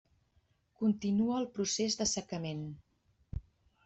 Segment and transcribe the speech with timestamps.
[0.79, 2.65] Continua el procés d'assecament.